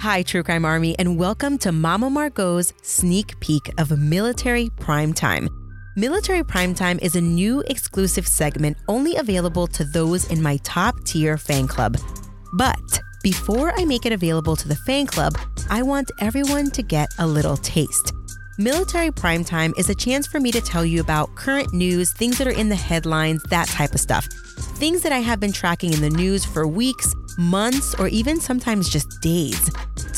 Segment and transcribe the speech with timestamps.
[0.00, 5.46] Hi, True Crime Army, and welcome to Mama Margot's sneak peek of Military Prime Time.
[5.94, 10.94] Military Prime Time is a new exclusive segment only available to those in my top
[11.04, 11.98] tier fan club.
[12.54, 12.80] But
[13.22, 15.36] before I make it available to the fan club,
[15.68, 18.14] I want everyone to get a little taste.
[18.56, 22.38] Military Prime Time is a chance for me to tell you about current news, things
[22.38, 24.26] that are in the headlines, that type of stuff.
[24.76, 28.88] Things that I have been tracking in the news for weeks, months, or even sometimes
[28.88, 29.70] just days.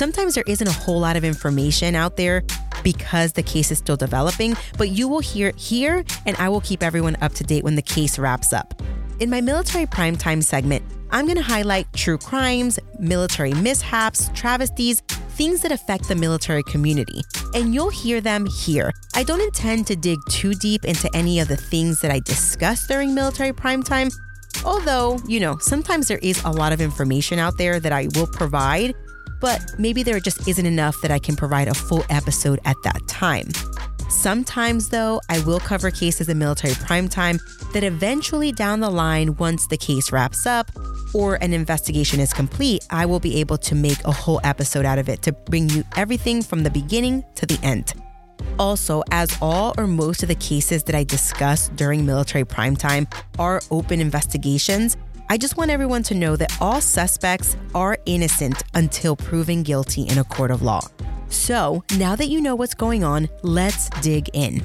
[0.02, 2.42] Sometimes there isn't a whole lot of information out there
[2.82, 6.60] because the case is still developing, but you will hear it here and I will
[6.60, 8.82] keep everyone up to date when the case wraps up.
[9.20, 10.82] In my military primetime segment,
[11.12, 15.02] I'm going to highlight true crimes, military mishaps, travesties,
[15.36, 17.20] things that affect the military community,
[17.54, 18.90] and you'll hear them here.
[19.14, 22.88] I don't intend to dig too deep into any of the things that I discuss
[22.88, 24.12] during military primetime,
[24.64, 28.26] although, you know, sometimes there is a lot of information out there that I will
[28.26, 28.96] provide,
[29.42, 33.06] but maybe there just isn't enough that I can provide a full episode at that
[33.08, 33.48] time.
[34.08, 37.40] Sometimes, though, I will cover cases in military primetime
[37.72, 40.70] that eventually down the line, once the case wraps up
[41.12, 44.98] or an investigation is complete, I will be able to make a whole episode out
[44.98, 47.94] of it to bring you everything from the beginning to the end.
[48.58, 53.60] Also, as all or most of the cases that I discuss during military primetime are
[53.70, 54.96] open investigations,
[55.32, 60.18] I just want everyone to know that all suspects are innocent until proven guilty in
[60.18, 60.82] a court of law.
[61.30, 64.62] So, now that you know what's going on, let's dig in.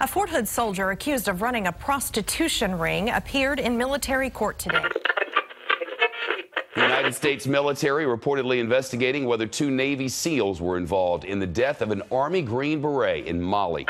[0.00, 4.82] A Fort Hood soldier accused of running a prostitution ring appeared in military court today.
[6.76, 11.80] The United States military reportedly investigating whether two Navy SEALs were involved in the death
[11.80, 13.86] of an Army Green Beret in Mali.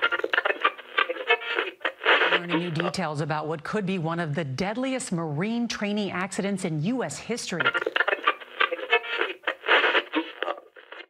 [2.31, 6.81] Learning new details about what could be one of the deadliest Marine training accidents in
[6.85, 7.19] U.S.
[7.19, 7.63] history.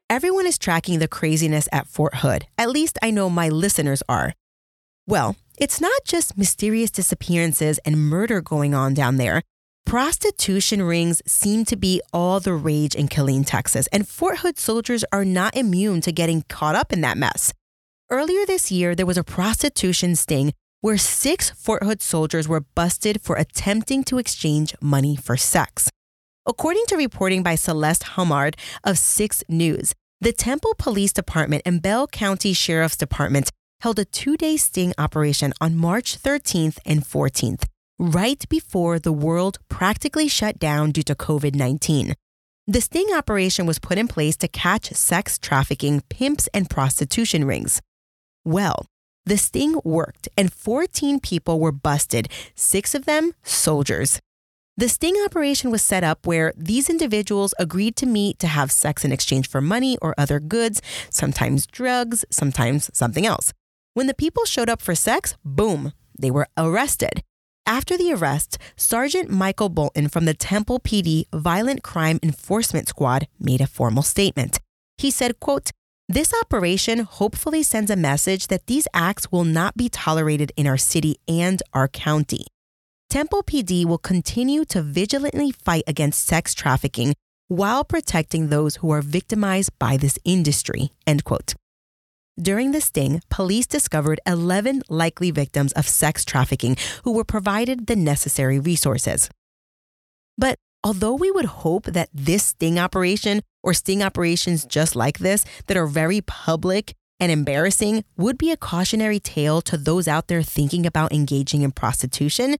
[0.09, 2.47] Everyone is tracking the craziness at Fort Hood.
[2.57, 4.33] At least I know my listeners are.
[5.07, 9.43] Well, it's not just mysterious disappearances and murder going on down there.
[9.87, 15.05] Prostitution rings seem to be all the rage in Killeen, Texas, and Fort Hood soldiers
[15.13, 17.53] are not immune to getting caught up in that mess.
[18.11, 23.23] Earlier this year, there was a prostitution sting where six Fort Hood soldiers were busted
[23.23, 25.89] for attempting to exchange money for sex.
[26.47, 32.09] According to reporting by Celeste Humard of 6 News, the Temple Police Department and Bell
[32.09, 37.67] County Sheriff's Department held a two day sting operation on March 13th and 14th,
[37.99, 42.15] right before the world practically shut down due to COVID 19.
[42.67, 47.81] The sting operation was put in place to catch sex trafficking, pimps, and prostitution rings.
[48.45, 48.87] Well,
[49.25, 54.21] the sting worked, and 14 people were busted, six of them soldiers.
[54.77, 59.05] The sting operation was set up where these individuals agreed to meet to have sex
[59.05, 63.53] in exchange for money or other goods, sometimes drugs, sometimes something else.
[63.95, 67.23] When the people showed up for sex, boom, they were arrested.
[67.69, 73.61] After the arrest, Sergeant Michael Bolton from the Temple PD Violent Crime Enforcement Squad made
[73.61, 74.61] a formal statement.
[74.99, 75.73] He said, quote,
[76.09, 80.77] this operation hopefully sends a message that these acts will not be tolerated in our
[80.77, 82.47] city and our county.
[83.11, 87.15] Temple PD will continue to vigilantly fight against sex trafficking
[87.49, 90.93] while protecting those who are victimized by this industry.
[91.05, 91.55] End quote.
[92.41, 97.97] During the sting, police discovered 11 likely victims of sex trafficking who were provided the
[97.97, 99.31] necessary resources.
[100.37, 105.47] But although we would hope that this sting operation or sting operations just like this
[105.67, 110.43] that are very public and embarrassing would be a cautionary tale to those out there
[110.43, 112.57] thinking about engaging in prostitution,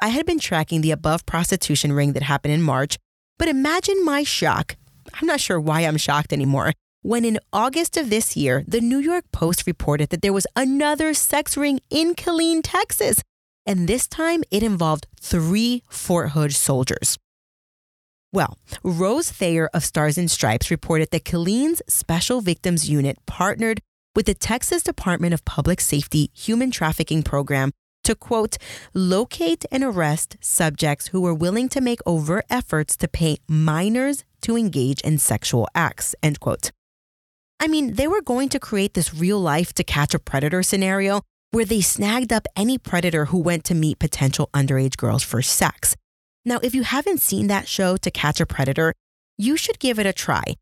[0.00, 2.98] I had been tracking the above prostitution ring that happened in March,
[3.38, 4.74] but imagine my shock.
[5.14, 6.72] I'm not sure why I'm shocked anymore.
[7.06, 11.12] When in August of this year, the New York Post reported that there was another
[11.12, 13.20] sex ring in Killeen, Texas,
[13.66, 17.18] and this time it involved three Fort Hood soldiers.
[18.32, 23.82] Well, Rose Thayer of Stars and Stripes reported that Killeen's Special Victims Unit partnered
[24.16, 27.72] with the Texas Department of Public Safety Human Trafficking Program
[28.04, 28.56] to quote,
[28.94, 34.56] locate and arrest subjects who were willing to make overt efforts to pay minors to
[34.56, 36.70] engage in sexual acts, end quote.
[37.64, 41.22] I mean, they were going to create this real life to catch a predator scenario
[41.50, 45.96] where they snagged up any predator who went to meet potential underage girls for sex.
[46.44, 48.92] Now, if you haven't seen that show, To Catch a Predator,
[49.38, 50.56] you should give it a try.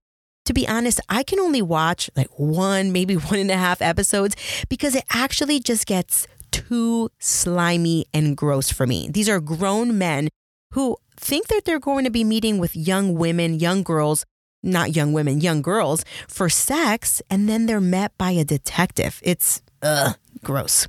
[0.45, 4.37] To be honest, I can only watch like one, maybe one and a half episodes
[4.69, 9.09] because it actually just gets too slimy and gross for me.
[9.11, 10.29] These are grown men
[10.75, 14.25] who think that they're going to be meeting with young women, young girls,
[14.63, 19.21] not young women, young girls for sex, and then they're met by a detective.
[19.23, 20.87] It's ugh, gross.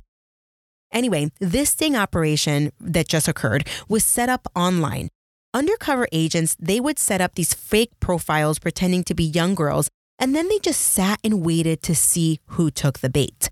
[0.92, 5.08] Anyway, this sting operation that just occurred was set up online.
[5.52, 9.88] Undercover agents, they would set up these fake profiles pretending to be young girls,
[10.18, 13.50] and then they just sat and waited to see who took the bait.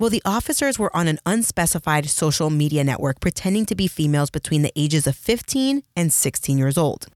[0.00, 4.62] Well, the officers were on an unspecified social media network pretending to be females between
[4.62, 7.06] the ages of 15 and 16 years old.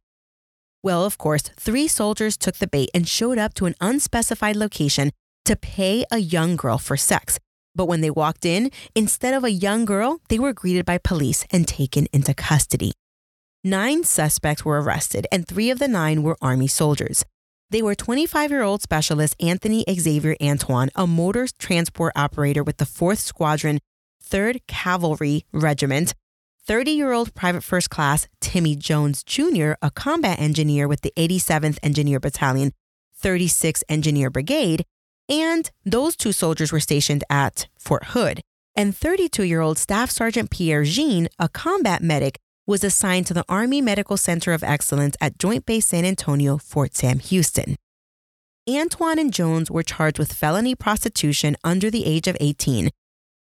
[0.84, 5.12] Well, of course, three soldiers took the bait and showed up to an unspecified location
[5.46, 7.38] to pay a young girl for sex.
[7.74, 11.46] But when they walked in, instead of a young girl, they were greeted by police
[11.50, 12.92] and taken into custody.
[13.64, 17.24] Nine suspects were arrested, and three of the nine were Army soldiers.
[17.70, 22.84] They were 25 year old specialist Anthony Xavier Antoine, a motor transport operator with the
[22.84, 23.78] 4th Squadron,
[24.22, 26.12] 3rd Cavalry Regiment,
[26.66, 31.78] 30 year old Private First Class Timmy Jones Jr., a combat engineer with the 87th
[31.82, 32.72] Engineer Battalion,
[33.22, 34.84] 36th Engineer Brigade,
[35.28, 38.40] and those two soldiers were stationed at Fort Hood.
[38.74, 43.44] And 32 year old Staff Sergeant Pierre Jean, a combat medic, was assigned to the
[43.46, 47.76] Army Medical Center of Excellence at Joint Base San Antonio, Fort Sam Houston.
[48.66, 52.88] Antoine and Jones were charged with felony prostitution under the age of 18,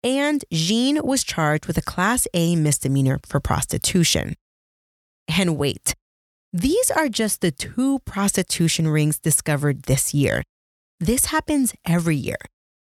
[0.02, 4.34] and Jean was charged with a Class A misdemeanor for prostitution.
[5.28, 5.94] And wait,
[6.52, 10.42] these are just the two prostitution rings discovered this year.
[11.00, 12.38] This happens every year.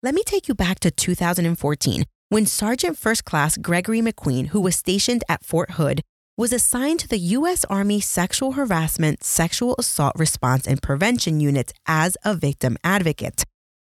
[0.02, 4.76] Let me take you back to 2014 when Sergeant First Class Gregory McQueen, who was
[4.76, 6.00] stationed at Fort Hood,
[6.36, 7.66] was assigned to the U.S.
[7.66, 13.44] Army Sexual Harassment, Sexual Assault Response and Prevention Unit as a victim advocate.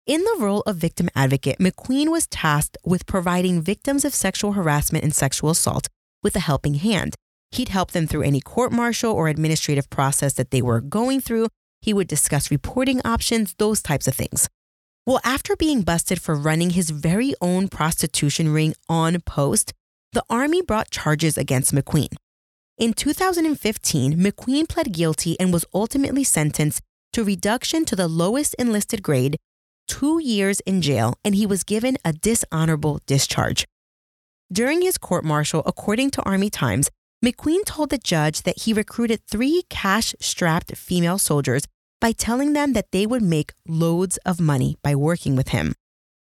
[0.07, 5.03] In the role of victim advocate, McQueen was tasked with providing victims of sexual harassment
[5.03, 5.87] and sexual assault
[6.23, 7.15] with a helping hand.
[7.51, 11.47] He'd help them through any court martial or administrative process that they were going through
[11.81, 14.47] he would discuss reporting options, those types of things.
[15.05, 19.73] Well, after being busted for running his very own prostitution ring on post,
[20.13, 22.13] the Army brought charges against McQueen.
[22.77, 26.81] In 2015, McQueen pled guilty and was ultimately sentenced
[27.13, 29.37] to reduction to the lowest enlisted grade,
[29.91, 33.67] two years in jail, and he was given a dishonorable discharge.
[34.49, 36.89] During his court martial, according to Army Times,
[37.23, 41.63] McQueen told the judge that he recruited three cash strapped female soldiers
[41.99, 45.75] by telling them that they would make loads of money by working with him.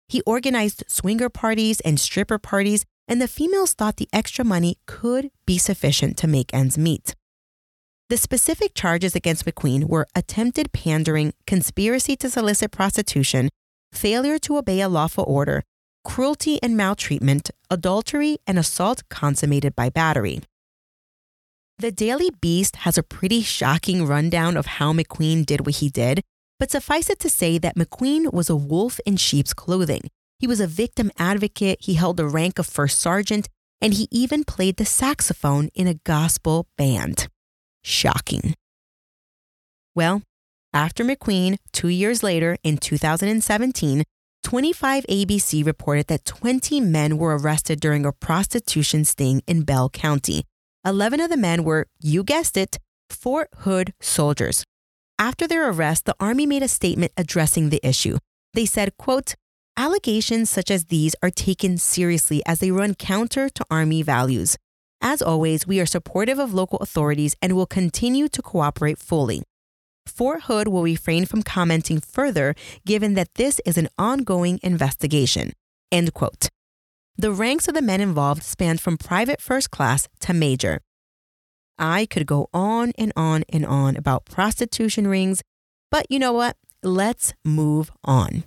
[0.08, 5.30] He organized swinger parties and stripper parties, and the females thought the extra money could
[5.46, 7.14] be sufficient to make ends meet.
[8.12, 13.48] The specific charges against McQueen were attempted pandering, conspiracy to solicit prostitution,
[13.90, 15.62] failure to obey a lawful order,
[16.04, 20.42] cruelty and maltreatment, adultery, and assault consummated by battery.
[21.78, 26.20] The Daily Beast has a pretty shocking rundown of how McQueen did what he did,
[26.58, 30.02] but suffice it to say that McQueen was a wolf in sheep's clothing.
[30.38, 33.48] He was a victim advocate, he held the rank of first sergeant,
[33.80, 37.28] and he even played the saxophone in a gospel band.
[37.82, 38.54] Shocking.
[39.94, 40.22] Well,
[40.72, 44.04] after McQueen, two years later, in 2017,
[44.42, 50.44] 25 ABC reported that 20 men were arrested during a prostitution sting in Bell County,
[50.84, 54.64] 11 of the men were, you guessed it, Fort Hood soldiers.
[55.18, 58.18] After their arrest, the Army made a statement addressing the issue.
[58.54, 59.34] They said, quote,
[59.76, 64.56] Allegations such as these are taken seriously as they run counter to Army values.
[65.04, 69.42] As always, we are supportive of local authorities and will continue to cooperate fully.
[70.06, 72.54] Fort Hood will refrain from commenting further
[72.86, 75.52] given that this is an ongoing investigation.
[75.90, 76.48] End quote.
[77.16, 80.80] The ranks of the men involved spanned from private first class to major.
[81.78, 85.42] I could go on and on and on about prostitution rings,
[85.90, 86.56] but you know what?
[86.84, 88.44] Let's move on.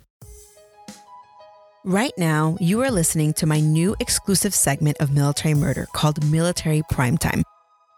[1.86, 6.82] Right now, you are listening to my new exclusive segment of Military Murder called Military
[6.90, 7.44] Primetime.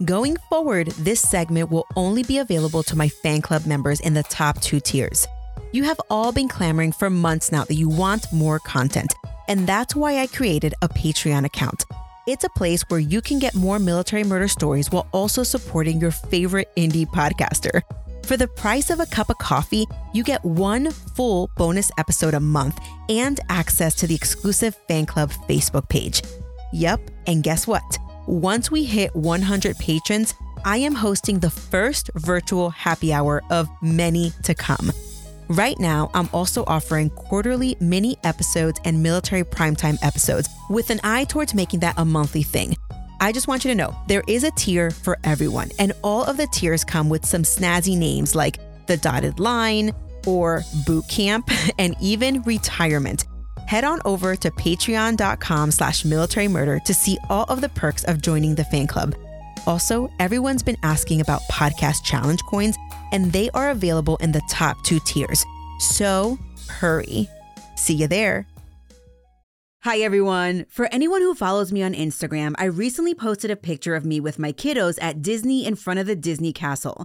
[0.05, 4.25] Going forward, this segment will only be available to my fan club members in the
[4.25, 5.27] top two tiers.
[5.73, 9.15] You have all been clamoring for months now that you want more content,
[9.49, 11.87] and that's why I created a Patreon account.
[12.27, 16.11] It's a place where you can get more military murder stories while also supporting your
[16.11, 17.81] favorite indie podcaster.
[18.29, 22.41] For the price of a cup of coffee, you get one full bonus episode a
[22.41, 26.21] month and access to the exclusive fan club Facebook page.
[26.75, 27.99] Yep, and guess what?
[28.27, 34.33] Once we hit 100 patrons, I am hosting the first virtual happy hour of many
[34.43, 34.93] to come.
[35.49, 41.25] Right now, I'm also offering quarterly mini episodes and military primetime episodes with an eye
[41.25, 42.77] towards making that a monthly thing.
[43.21, 46.37] I just want you to know there is a tier for everyone, and all of
[46.37, 49.93] the tiers come with some snazzy names like the dotted line
[50.27, 53.25] or boot camp and even retirement.
[53.67, 58.23] Head on over to patreon.com slash military murder to see all of the perks of
[58.23, 59.15] joining the fan club.
[59.67, 62.77] Also, everyone's been asking about podcast challenge coins,
[63.13, 65.45] and they are available in the top two tiers.
[65.81, 67.29] So hurry.
[67.77, 68.47] See you there.
[69.83, 70.67] Hi, everyone.
[70.69, 74.37] For anyone who follows me on Instagram, I recently posted a picture of me with
[74.37, 77.05] my kiddos at Disney in front of the Disney castle.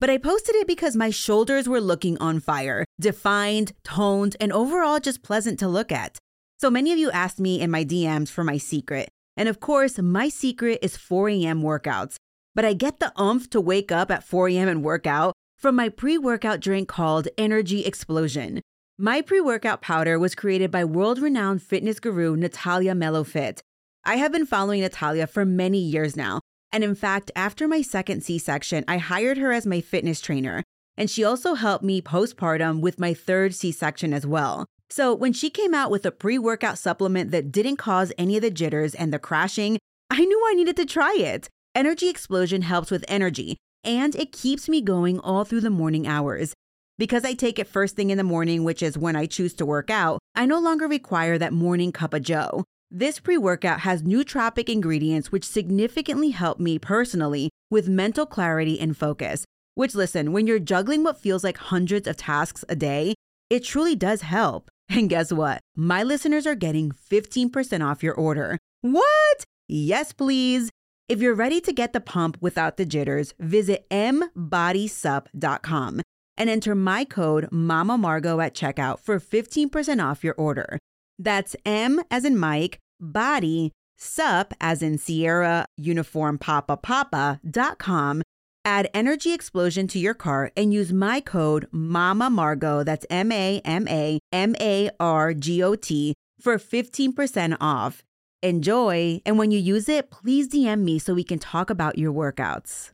[0.00, 5.00] But I posted it because my shoulders were looking on fire, defined, toned, and overall
[5.00, 6.16] just pleasant to look at.
[6.58, 9.10] So many of you asked me in my DMs for my secret.
[9.36, 11.60] And of course, my secret is 4 a.m.
[11.60, 12.16] workouts.
[12.54, 14.68] But I get the umph to wake up at 4 a.m.
[14.68, 18.62] and work out from my pre workout drink called Energy Explosion.
[18.98, 23.58] My pre workout powder was created by world renowned fitness guru Natalia Melofit.
[24.04, 26.40] I have been following Natalia for many years now.
[26.70, 30.62] And in fact, after my second C section, I hired her as my fitness trainer.
[30.96, 34.64] And she also helped me postpartum with my third C section as well.
[34.90, 38.42] So when she came out with a pre workout supplement that didn't cause any of
[38.42, 39.76] the jitters and the crashing,
[40.08, 41.48] I knew I needed to try it.
[41.74, 46.54] Energy Explosion helps with energy, and it keeps me going all through the morning hours.
[46.96, 49.66] Because I take it first thing in the morning, which is when I choose to
[49.66, 52.62] work out, I no longer require that morning cup of joe.
[52.88, 58.96] This pre workout has nootropic ingredients which significantly help me personally with mental clarity and
[58.96, 59.44] focus.
[59.74, 63.16] Which, listen, when you're juggling what feels like hundreds of tasks a day,
[63.50, 64.70] it truly does help.
[64.90, 65.62] And guess what?
[65.74, 68.58] My listeners are getting 15% off your order.
[68.82, 69.44] What?
[69.66, 70.68] Yes, please.
[71.08, 76.02] If you're ready to get the pump without the jitters, visit mbodysup.com
[76.36, 80.78] and enter my code Mama Margot at checkout for 15% off your order.
[81.18, 88.22] That's M as in Mike, body, sup as in Sierra, uniform papa papa dot com.
[88.64, 93.60] Add Energy Explosion to your cart and use my code Mama Margot, that's M A
[93.64, 98.02] M A M A R G O T, for 15% off.
[98.42, 102.12] Enjoy, and when you use it, please DM me so we can talk about your
[102.12, 102.93] workouts.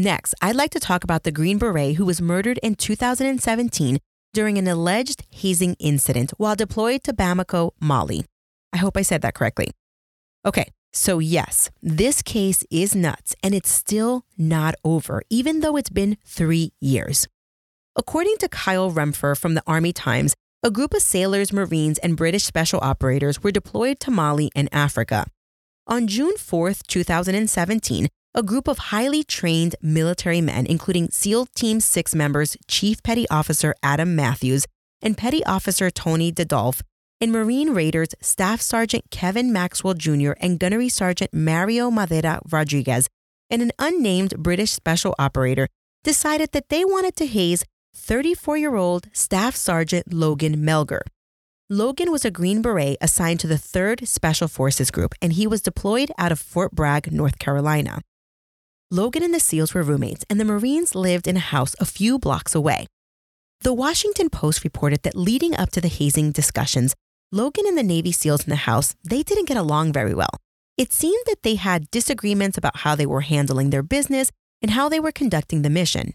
[0.00, 3.98] Next, I'd like to talk about the Green Beret who was murdered in 2017
[4.32, 8.24] during an alleged hazing incident while deployed to Bamako, Mali.
[8.72, 9.72] I hope I said that correctly.
[10.46, 15.90] Okay, so yes, this case is nuts and it's still not over, even though it's
[15.90, 17.28] been three years.
[17.94, 22.44] According to Kyle Rempfer from the Army Times, a group of sailors, Marines, and British
[22.44, 25.26] special operators were deployed to Mali and Africa.
[25.86, 32.14] On June 4, 2017, a group of highly trained military men, including SEAL Team 6
[32.14, 34.66] members Chief Petty Officer Adam Matthews
[35.02, 36.82] and Petty Officer Tony Dedolph,
[37.20, 40.32] and Marine Raiders Staff Sergeant Kevin Maxwell Jr.
[40.40, 43.08] and Gunnery Sergeant Mario Madera Rodriguez,
[43.50, 45.66] and an unnamed British special operator,
[46.04, 51.00] decided that they wanted to haze 34 year old Staff Sergeant Logan Melgar.
[51.68, 55.62] Logan was a Green Beret assigned to the 3rd Special Forces Group, and he was
[55.62, 58.00] deployed out of Fort Bragg, North Carolina.
[58.92, 62.18] Logan and the SEALs were roommates, and the Marines lived in a house a few
[62.18, 62.86] blocks away.
[63.60, 66.96] The Washington Post reported that leading up to the hazing discussions,
[67.30, 70.30] Logan and the Navy SEALs in the house, they didn't get along very well.
[70.76, 74.88] It seemed that they had disagreements about how they were handling their business and how
[74.88, 76.14] they were conducting the mission.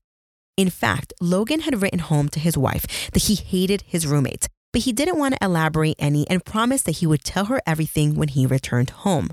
[0.57, 4.81] In fact, Logan had written home to his wife that he hated his roommates, but
[4.81, 8.27] he didn't want to elaborate any and promised that he would tell her everything when
[8.27, 9.29] he returned home.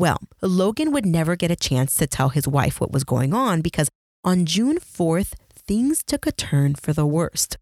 [0.00, 3.60] Well, Logan would never get a chance to tell his wife what was going on
[3.60, 3.90] because
[4.24, 7.58] on June 4th, things took a turn for the worst.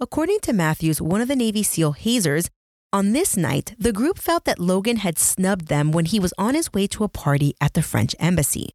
[0.00, 2.48] According to Matthews, one of the Navy SEAL hazers,
[2.94, 6.54] on this night, the group felt that Logan had snubbed them when he was on
[6.54, 8.70] his way to a party at the French embassy.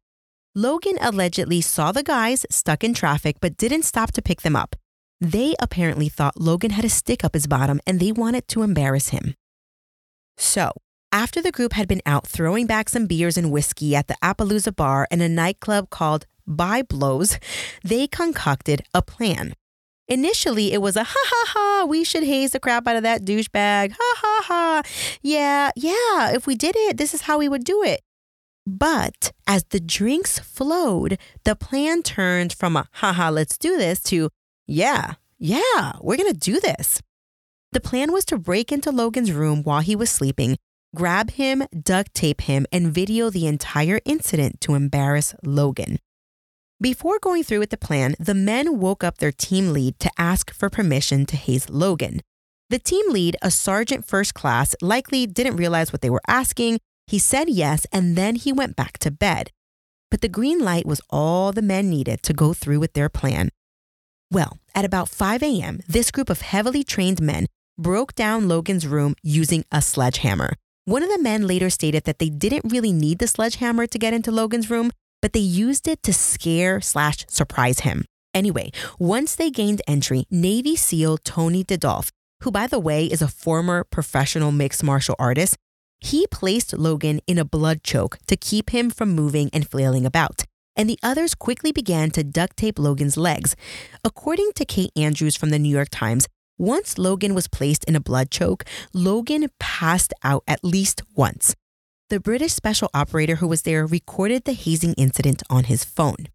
[0.54, 4.76] Logan allegedly saw the guys stuck in traffic but didn't stop to pick them up.
[5.20, 9.08] They apparently thought Logan had a stick up his bottom and they wanted to embarrass
[9.08, 9.34] him.
[10.36, 10.70] So,
[11.12, 14.74] After the group had been out throwing back some beers and whiskey at the Appaloosa
[14.74, 17.38] bar and a nightclub called Byblos,
[17.82, 19.54] they concocted a plan.
[20.08, 23.24] Initially, it was a ha ha ha, we should haze the crap out of that
[23.24, 23.92] douchebag.
[23.92, 24.82] Ha ha ha.
[25.22, 28.02] Yeah, yeah, if we did it, this is how we would do it.
[28.66, 34.30] But as the drinks flowed, the plan turned from a haha, let's do this to
[34.66, 37.00] yeah, yeah, we're gonna do this.
[37.72, 40.56] The plan was to break into Logan's room while he was sleeping,
[40.96, 45.98] grab him, duct tape him, and video the entire incident to embarrass Logan.
[46.80, 50.52] Before going through with the plan, the men woke up their team lead to ask
[50.52, 52.20] for permission to haze Logan.
[52.68, 56.78] The team lead, a sergeant first class, likely didn't realize what they were asking.
[57.06, 59.52] He said yes, and then he went back to bed.
[60.10, 63.50] But the green light was all the men needed to go through with their plan.
[64.30, 67.46] Well, at about 5 a.m., this group of heavily trained men
[67.78, 70.54] broke down Logan's room using a sledgehammer.
[70.86, 74.14] One of the men later stated that they didn't really need the sledgehammer to get
[74.14, 74.90] into Logan's room
[75.22, 78.04] but they used it to scare slash surprise him.
[78.34, 82.10] Anyway, once they gained entry, Navy SEAL Tony Dedolph,
[82.42, 85.56] who by the way is a former professional mixed martial artist,
[86.00, 90.44] he placed Logan in a blood choke to keep him from moving and flailing about.
[90.76, 93.56] And the others quickly began to duct tape Logan's legs.
[94.04, 98.00] According to Kate Andrews from the New York Times, once Logan was placed in a
[98.00, 101.54] blood choke, Logan passed out at least once.
[102.08, 106.28] The British special operator who was there recorded the hazing incident on his phone.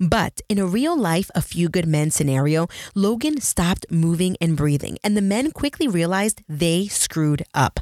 [0.00, 4.98] But in a real life, a few good men scenario, Logan stopped moving and breathing,
[5.02, 7.80] and the men quickly realized they screwed up.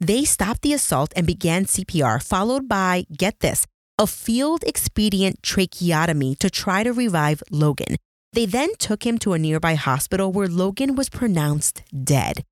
[0.00, 3.66] They stopped the assault and began CPR, followed by, get this,
[3.98, 7.96] a field expedient tracheotomy to try to revive Logan.
[8.32, 12.44] They then took him to a nearby hospital where Logan was pronounced dead.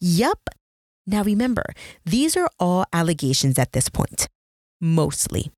[0.00, 0.48] Yup,
[1.06, 1.64] now remember,
[2.04, 4.28] these are all allegations at this point,
[4.80, 5.50] mostly.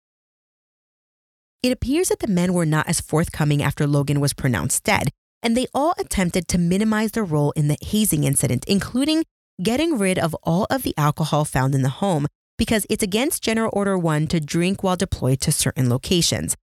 [1.62, 5.10] It appears that the men were not as forthcoming after Logan was pronounced dead,
[5.42, 9.24] and they all attempted to minimize their role in the hazing incident, including
[9.62, 12.26] getting rid of all of the alcohol found in the home
[12.58, 16.56] because it's against General Order 1 to drink while deployed to certain locations.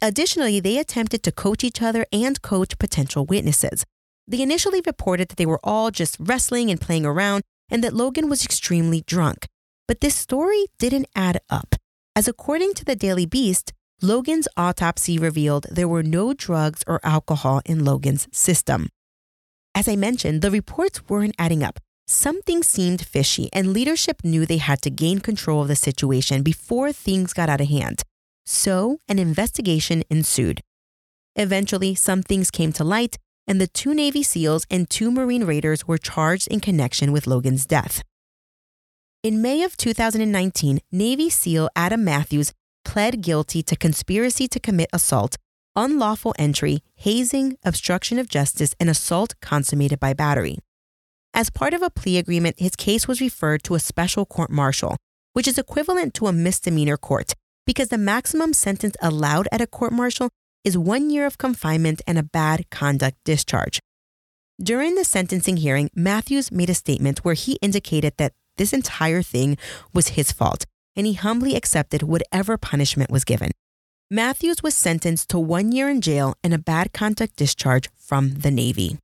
[0.00, 3.84] Additionally, they attempted to coach each other and coach potential witnesses.
[4.26, 8.28] They initially reported that they were all just wrestling and playing around, and that Logan
[8.28, 9.46] was extremely drunk.
[9.88, 11.74] But this story didn't add up,
[12.14, 17.62] as according to the Daily Beast, Logan's autopsy revealed there were no drugs or alcohol
[17.64, 18.88] in Logan's system.
[19.74, 21.80] As I mentioned, the reports weren't adding up.
[22.06, 26.92] Something seemed fishy, and leadership knew they had to gain control of the situation before
[26.92, 28.02] things got out of hand.
[28.50, 30.62] So, an investigation ensued.
[31.36, 35.86] Eventually, some things came to light, and the two Navy SEALs and two Marine Raiders
[35.86, 38.02] were charged in connection with Logan's death.
[39.22, 42.54] In May of 2019, Navy SEAL Adam Matthews
[42.86, 45.36] pled guilty to conspiracy to commit assault,
[45.76, 50.56] unlawful entry, hazing, obstruction of justice, and assault consummated by battery.
[51.34, 54.96] As part of a plea agreement, his case was referred to a special court martial,
[55.34, 57.34] which is equivalent to a misdemeanor court,
[57.68, 60.30] because the maximum sentence allowed at a court martial
[60.64, 63.78] is one year of confinement and a bad conduct discharge.
[64.58, 69.58] During the sentencing hearing, Matthews made a statement where he indicated that this entire thing
[69.92, 70.64] was his fault
[70.96, 73.50] and he humbly accepted whatever punishment was given.
[74.10, 78.50] Matthews was sentenced to one year in jail and a bad conduct discharge from the
[78.50, 78.98] Navy.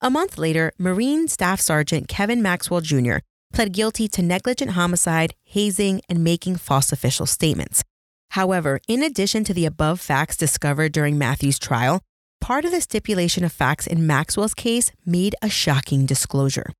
[0.00, 3.18] A month later, Marine Staff Sergeant Kevin Maxwell Jr.
[3.52, 7.82] pled guilty to negligent homicide, hazing, and making false official statements.
[8.30, 12.00] However, in addition to the above facts discovered during Matthew's trial,
[12.40, 16.72] part of the stipulation of facts in Maxwell's case made a shocking disclosure.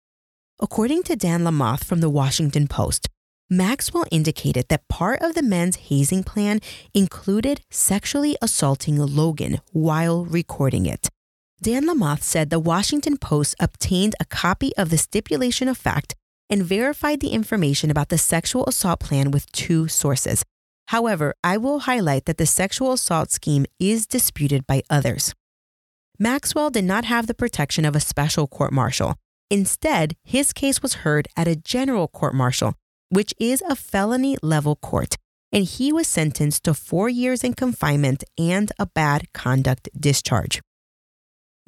[0.60, 3.08] According to Dan Lamothe from the Washington Post,
[3.48, 6.60] Maxwell indicated that part of the men's hazing plan
[6.94, 11.08] included sexually assaulting Logan while recording it.
[11.60, 16.14] Dan Lamothe said the Washington Post obtained a copy of the stipulation of fact
[16.50, 20.44] and verified the information about the sexual assault plan with two sources
[20.90, 25.32] However, I will highlight that the sexual assault scheme is disputed by others.
[26.18, 29.14] Maxwell did not have the protection of a special court martial.
[29.50, 32.74] Instead, his case was heard at a general court martial,
[33.08, 35.14] which is a felony level court,
[35.52, 40.60] and he was sentenced to four years in confinement and a bad conduct discharge.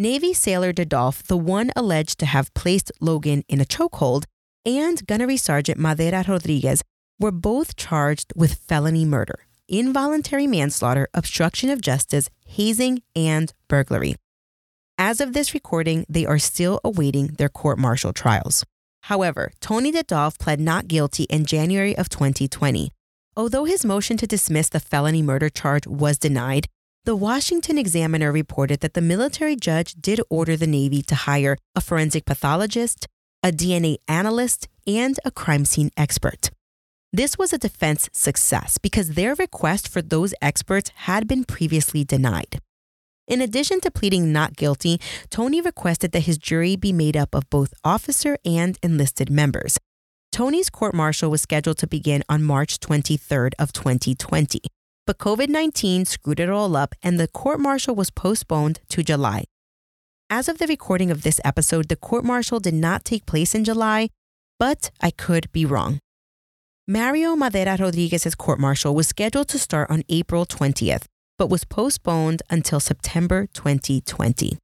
[0.01, 4.25] Navy sailor Dedolph, the one alleged to have placed Logan in a chokehold,
[4.65, 6.83] and Gunnery Sergeant Madera Rodriguez
[7.19, 14.17] were both charged with felony murder, involuntary manslaughter, obstruction of justice, hazing, and burglary.
[14.99, 18.65] As of this recording, they are still awaiting their court martial trials.
[19.03, 22.91] However, Tony Dedolph pled not guilty in January of 2020.
[23.37, 26.69] Although his motion to dismiss the felony murder charge was denied,
[27.05, 31.81] the Washington Examiner reported that the military judge did order the Navy to hire a
[31.81, 33.09] forensic pathologist,
[33.43, 36.51] a DNA analyst, and a crime scene expert.
[37.13, 42.59] This was a defense success because their request for those experts had been previously denied.
[43.29, 45.01] In addition to pleading not guilty,
[45.31, 49.79] Tony requested that his jury be made up of both officer and enlisted members.
[50.33, 54.61] Tony's court martial was scheduled to begin on March 23rd of 2020,
[55.07, 59.45] but COVID-19 screwed it all up and the court martial was postponed to July.
[60.35, 63.65] As of the recording of this episode, the court martial did not take place in
[63.65, 64.09] July,
[64.59, 65.99] but I could be wrong.
[66.89, 71.05] Mario Madera Rodriguez's court martial was scheduled to start on April 20th,
[71.37, 74.57] but was postponed until September 2020.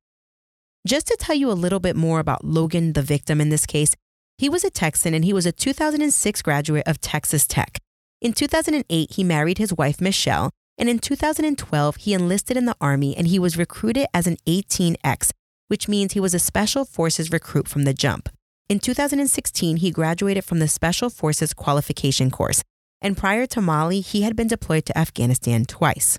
[0.86, 3.94] Just to tell you a little bit more about Logan, the victim in this case,
[4.38, 7.76] he was a Texan and he was a 2006 graduate of Texas Tech.
[8.22, 13.14] In 2008, he married his wife, Michelle, and in 2012, he enlisted in the Army
[13.14, 15.32] and he was recruited as an 18X,
[15.68, 18.28] which means he was a Special Forces recruit from the jump.
[18.68, 22.62] In 2016, he graduated from the Special Forces Qualification Course,
[23.00, 26.18] and prior to Mali, he had been deployed to Afghanistan twice.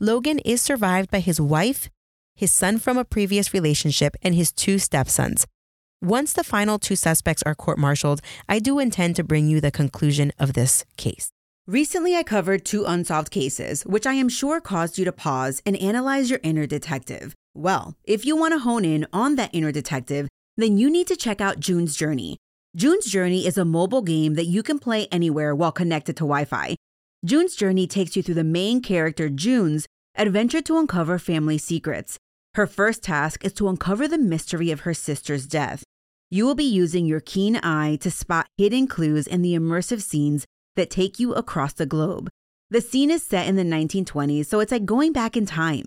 [0.00, 1.88] Logan is survived by his wife,
[2.36, 5.46] his son from a previous relationship, and his two stepsons.
[6.00, 9.72] Once the final two suspects are court martialed, I do intend to bring you the
[9.72, 11.32] conclusion of this case.
[11.66, 15.76] Recently, I covered two unsolved cases, which I am sure caused you to pause and
[15.76, 17.34] analyze your inner detective.
[17.54, 21.16] Well, if you want to hone in on that inner detective, then you need to
[21.16, 22.36] check out June's Journey.
[22.76, 26.44] June's Journey is a mobile game that you can play anywhere while connected to Wi
[26.44, 26.76] Fi.
[27.24, 32.18] June's Journey takes you through the main character, June's, adventure to uncover family secrets.
[32.54, 35.82] Her first task is to uncover the mystery of her sister's death.
[36.30, 40.44] You will be using your keen eye to spot hidden clues in the immersive scenes
[40.76, 42.28] that take you across the globe.
[42.70, 45.86] The scene is set in the 1920s, so it's like going back in time.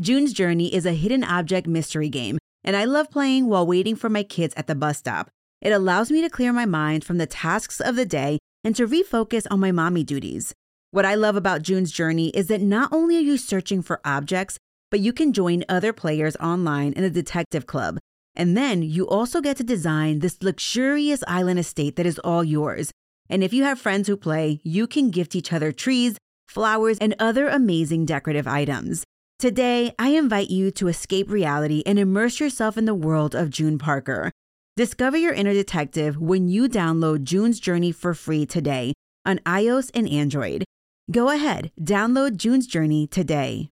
[0.00, 4.08] June's Journey is a hidden object mystery game and I love playing while waiting for
[4.08, 5.28] my kids at the bus stop.
[5.60, 8.86] It allows me to clear my mind from the tasks of the day and to
[8.86, 10.54] refocus on my mommy duties.
[10.92, 14.56] What I love about June's journey is that not only are you searching for objects,
[14.92, 17.98] but you can join other players online in a detective club.
[18.36, 22.92] And then you also get to design this luxurious island estate that is all yours.
[23.28, 27.16] And if you have friends who play, you can gift each other trees, flowers, and
[27.18, 29.02] other amazing decorative items.
[29.38, 33.78] Today, I invite you to escape reality and immerse yourself in the world of June
[33.78, 34.32] Parker.
[34.74, 40.08] Discover your inner detective when you download June's Journey for free today on iOS and
[40.08, 40.64] Android.
[41.12, 43.70] Go ahead, download June's Journey today.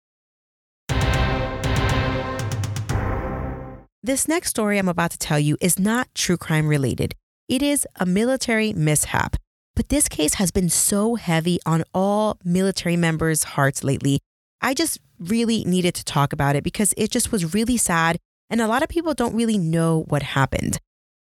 [4.02, 7.14] This next story I'm about to tell you is not true crime related.
[7.48, 9.36] It is a military mishap.
[9.76, 14.18] But this case has been so heavy on all military members' hearts lately.
[14.62, 18.60] I just really needed to talk about it because it just was really sad and
[18.60, 20.78] a lot of people don't really know what happened.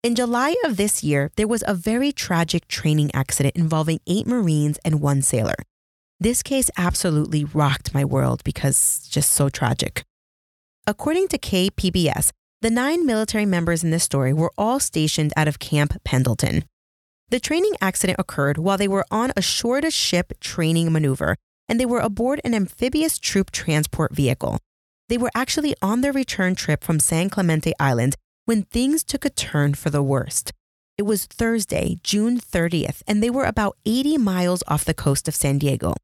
[0.02, 4.78] In July of this year, there was a very tragic training accident involving eight Marines
[4.84, 5.54] and one sailor.
[6.18, 10.04] This case absolutely rocked my world because just so tragic.
[10.86, 15.60] According to KPBS, the nine military members in this story were all stationed out of
[15.60, 16.64] Camp Pendleton.
[17.30, 21.36] The training accident occurred while they were on a shore to ship training maneuver
[21.72, 24.58] and they were aboard an amphibious troop transport vehicle.
[25.08, 29.30] They were actually on their return trip from San Clemente Island when things took a
[29.30, 30.52] turn for the worst.
[30.98, 35.34] It was Thursday, June 30th, and they were about 80 miles off the coast of
[35.34, 35.94] San Diego.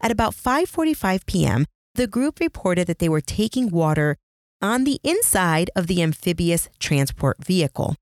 [0.00, 4.16] At about 5:45 p.m., the group reported that they were taking water
[4.62, 7.94] on the inside of the amphibious transport vehicle.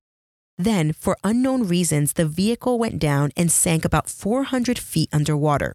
[0.57, 5.75] Then, for unknown reasons, the vehicle went down and sank about 400 feet underwater.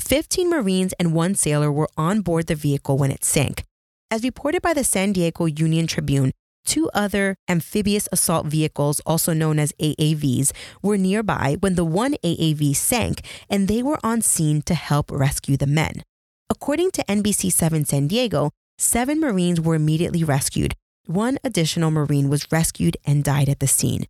[0.00, 3.64] 15 Marines and one sailor were on board the vehicle when it sank.
[4.10, 6.32] As reported by the San Diego Union Tribune,
[6.64, 12.74] two other amphibious assault vehicles, also known as AAVs, were nearby when the one AAV
[12.76, 16.02] sank and they were on scene to help rescue the men.
[16.50, 20.74] According to NBC7 San Diego, seven Marines were immediately rescued.
[21.06, 24.06] One additional Marine was rescued and died at the scene.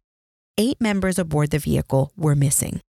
[0.56, 2.80] Eight members aboard the vehicle were missing.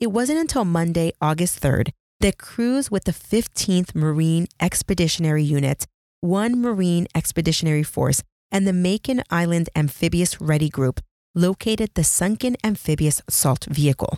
[0.00, 1.90] It wasn't until Monday, August 3rd,
[2.24, 5.86] that crews with the 15th Marine Expeditionary Unit,
[6.22, 11.02] 1 Marine Expeditionary Force, and the Makin Island Amphibious Ready Group
[11.34, 14.16] located the sunken amphibious assault vehicle.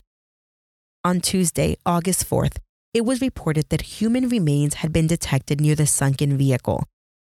[1.03, 2.59] On Tuesday, August 4th,
[2.95, 6.85] it was reported that human remains had been detected near the sunken vehicle.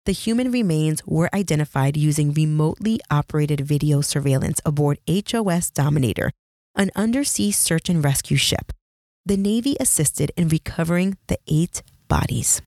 [0.07, 6.33] The human remains were identified using remotely operated video surveillance aboard HOS Dominator,
[6.75, 8.73] an undersea search and rescue ship.
[9.27, 12.61] The Navy assisted in recovering the eight bodies.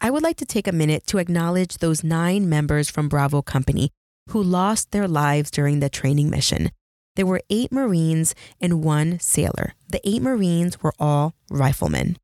[0.00, 3.90] I would like to take a minute to acknowledge those nine members from Bravo Company
[4.30, 6.70] who lost their lives during the training mission.
[7.16, 9.74] There were eight Marines and one sailor.
[9.90, 12.16] The eight Marines were all riflemen.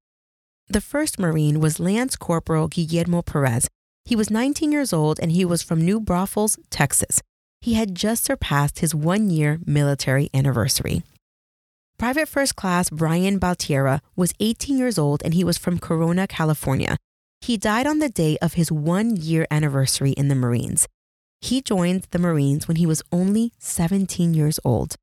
[0.68, 3.68] The first Marine was Lance Corporal Guillermo Perez.
[4.06, 7.20] He was 19 years old and he was from New Braunfels, Texas.
[7.60, 11.02] He had just surpassed his one year military anniversary.
[12.02, 16.96] Private First Class Bryan Baltierra was 18 years old and he was from Corona, California.
[17.40, 20.88] He died on the day of his one year anniversary in the Marines.
[21.40, 24.96] He joined the Marines when he was only 17 years old.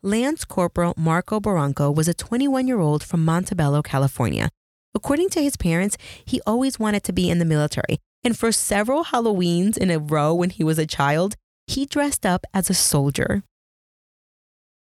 [0.00, 4.50] Lance Corporal Marco Barranco was a 21 year old from Montebello, California.
[4.94, 9.06] According to his parents, he always wanted to be in the military, and for several
[9.06, 11.34] Halloweens in a row when he was a child,
[11.66, 13.42] he dressed up as a soldier.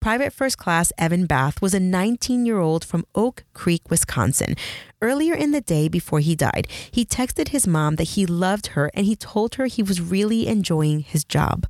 [0.04, 4.54] Private First Class Evan Bath was a 19 year old from Oak Creek, Wisconsin.
[5.00, 8.90] Earlier in the day before he died, he texted his mom that he loved her
[8.92, 11.66] and he told her he was really enjoying his job.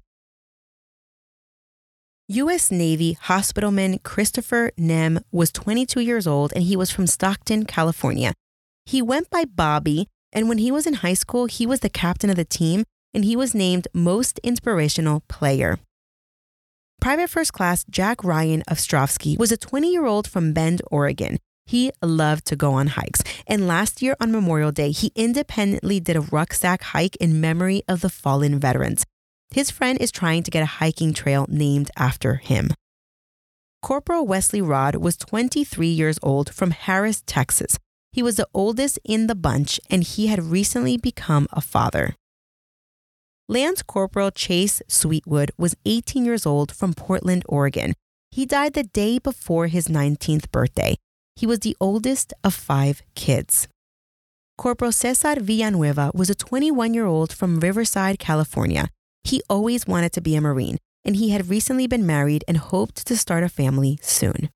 [2.26, 2.72] U.S.
[2.72, 8.32] Navy hospitalman Christopher Gnem was 22 years old and he was from Stockton, California.
[8.84, 12.30] He went by Bobby, and when he was in high school, he was the captain
[12.30, 12.82] of the team
[13.14, 15.78] and he was named Most Inspirational Player.
[17.04, 21.36] Private First Class Jack Ryan of Ostrovsky was a 20 year old from Bend, Oregon.
[21.66, 26.16] He loved to go on hikes, and last year on Memorial Day, he independently did
[26.16, 29.04] a rucksack hike in memory of the fallen veterans.
[29.50, 32.70] His friend is trying to get a hiking trail named after him.
[33.82, 37.78] Corporal Wesley Rodd was 23 years old from Harris, Texas.
[38.12, 42.16] He was the oldest in the bunch, and he had recently become a father.
[43.46, 47.92] Lance Corporal Chase Sweetwood was 18 years old from Portland, Oregon.
[48.30, 50.96] He died the day before his 19th birthday.
[51.36, 53.68] He was the oldest of five kids.
[54.56, 58.88] Corporal Cesar Villanueva was a 21 year old from Riverside, California.
[59.24, 63.06] He always wanted to be a Marine, and he had recently been married and hoped
[63.06, 64.48] to start a family soon.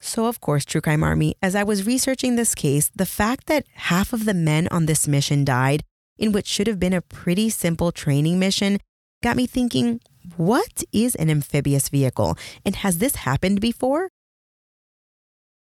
[0.00, 3.66] So, of course, True Crime Army, as I was researching this case, the fact that
[3.74, 5.82] half of the men on this mission died
[6.22, 8.78] in what should have been a pretty simple training mission
[9.24, 10.00] got me thinking
[10.36, 14.08] what is an amphibious vehicle and has this happened before?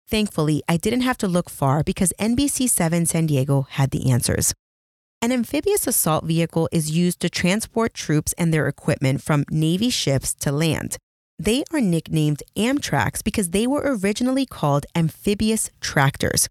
[0.08, 4.52] Thankfully, I didn't have to look far because NBC7 San Diego had the answers.
[5.22, 10.34] An amphibious assault vehicle is used to transport troops and their equipment from Navy ships
[10.34, 10.96] to land.
[11.38, 16.48] They are nicknamed Amtraks because they were originally called amphibious tractors.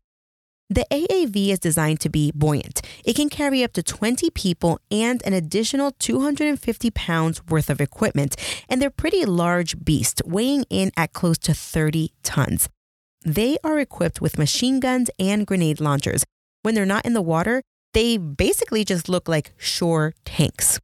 [0.71, 2.81] The AAV is designed to be buoyant.
[3.03, 8.35] It can carry up to 20 people and an additional 250 pounds worth of equipment,
[8.69, 12.69] and they're pretty large beasts, weighing in at close to 30 tons.
[13.25, 16.23] They are equipped with machine guns and grenade launchers.
[16.61, 17.63] When they're not in the water,
[17.95, 20.79] they basically just look like shore tanks.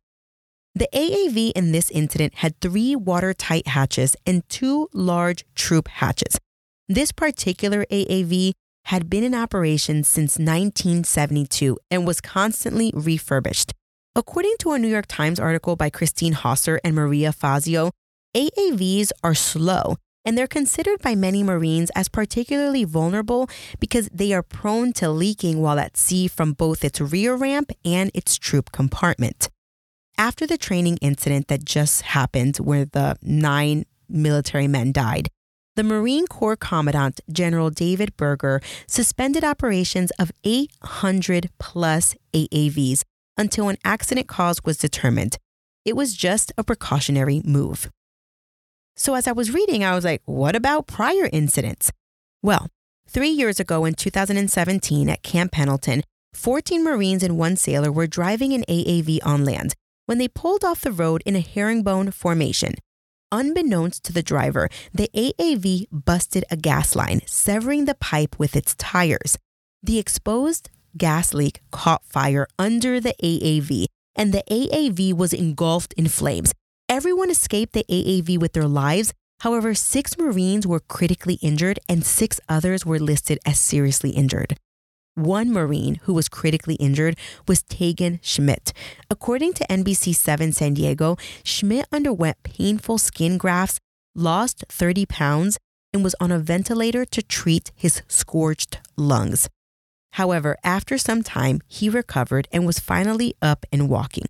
[0.73, 6.39] The AAV in this incident had three watertight hatches and two large troop hatches.
[6.89, 8.53] This particular AAV
[8.85, 13.73] had been in operation since 1972 and was constantly refurbished.
[14.15, 17.91] According to a New York Times article by Christine Hauser and Maria Fazio,
[18.35, 23.47] AAVs are slow and they're considered by many Marines as particularly vulnerable
[23.79, 28.09] because they are prone to leaking while at sea from both its rear ramp and
[28.13, 29.49] its troop compartment.
[30.17, 35.29] After the training incident that just happened, where the nine military men died,
[35.75, 43.03] the Marine Corps Commandant General David Berger suspended operations of 800 plus AAVs
[43.37, 45.37] until an accident cause was determined.
[45.83, 47.89] It was just a precautionary move.
[48.95, 51.91] So, as I was reading, I was like, what about prior incidents?
[52.41, 52.69] Well,
[53.09, 58.53] three years ago in 2017 at Camp Pendleton, 14 Marines and one sailor were driving
[58.53, 59.73] an AAV on land
[60.05, 62.75] when they pulled off the road in a herringbone formation.
[63.31, 68.75] Unbeknownst to the driver, the AAV busted a gas line, severing the pipe with its
[68.75, 69.37] tires.
[69.81, 73.85] The exposed gas leak caught fire under the AAV,
[74.15, 76.53] and the AAV was engulfed in flames.
[76.87, 79.13] Everyone escaped the AAV with their lives.
[79.39, 84.55] However, six Marines were critically injured and six others were listed as seriously injured.
[85.15, 88.73] One Marine who was critically injured was Tegan Schmidt.
[89.09, 93.79] According to NBC7 San Diego, Schmidt underwent painful skin grafts,
[94.13, 95.57] lost 30 pounds,
[95.93, 99.47] and was on a ventilator to treat his scorched lungs.
[100.13, 104.25] However, after some time, he recovered and was finally up and walking.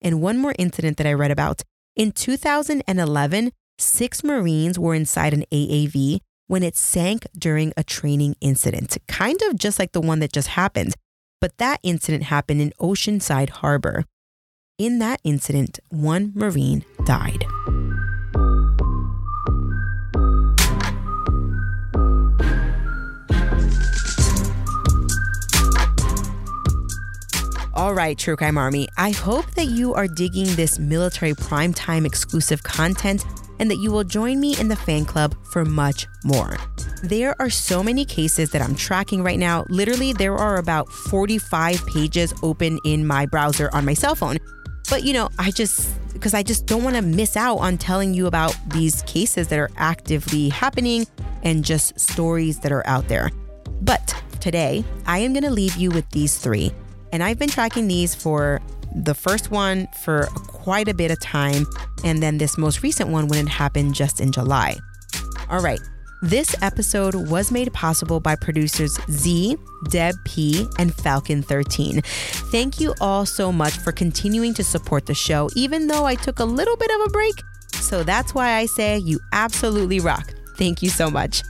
[0.00, 1.62] And one more incident that I read about
[1.94, 8.96] in 2011, six Marines were inside an AAV when it sank during a training incident,
[9.08, 10.94] kind of just like the one that just happened.
[11.40, 14.04] But that incident happened in Oceanside Harbor.
[14.78, 17.44] In that incident, one Marine died.
[27.74, 32.62] All right, True Crime Army, I hope that you are digging this military primetime exclusive
[32.62, 33.24] content
[33.58, 36.56] and that you will join me in the fan club for much more.
[37.02, 39.64] There are so many cases that I'm tracking right now.
[39.68, 44.38] Literally, there are about 45 pages open in my browser on my cell phone.
[44.88, 48.14] But you know, I just, because I just don't want to miss out on telling
[48.14, 51.06] you about these cases that are actively happening
[51.42, 53.30] and just stories that are out there.
[53.82, 56.72] But today, I am going to leave you with these three.
[57.12, 58.60] And I've been tracking these for
[58.94, 60.28] the first one for
[60.66, 61.64] quite a bit of time,
[62.02, 64.76] and then this most recent one when it happened just in July.
[65.48, 65.78] All right.
[66.22, 69.56] This episode was made possible by producers Z,
[69.90, 72.00] Deb P, and Falcon 13.
[72.50, 76.40] Thank you all so much for continuing to support the show, even though I took
[76.40, 77.34] a little bit of a break.
[77.74, 80.34] So that's why I say you absolutely rock.
[80.58, 81.42] Thank you so much.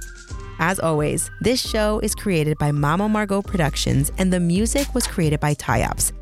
[0.59, 5.41] As always, this show is created by Mama Margot Productions and the music was created
[5.41, 6.13] by Tyops.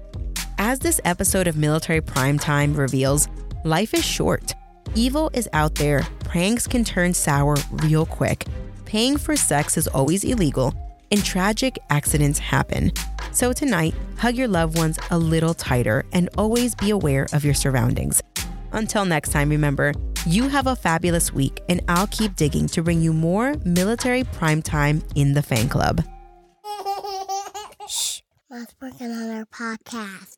[0.58, 3.28] As this episode of Military Prime Time reveals,
[3.64, 4.54] life is short.
[4.94, 8.46] Evil is out there, pranks can turn sour real quick,
[8.84, 10.72] paying for sex is always illegal,
[11.10, 12.92] and tragic accidents happen.
[13.32, 17.54] So tonight, hug your loved ones a little tighter and always be aware of your
[17.54, 18.22] surroundings.
[18.72, 19.92] Until next time, remember,
[20.26, 24.62] you have a fabulous week, and I'll keep digging to bring you more military prime
[24.62, 26.04] time in the fan club.
[27.88, 30.36] Shh, Mom's working on our podcast.